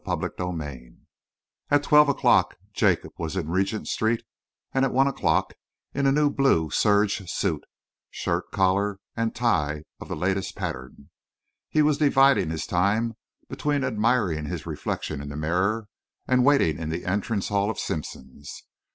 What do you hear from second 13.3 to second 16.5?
between admiring his reflection in the mirror and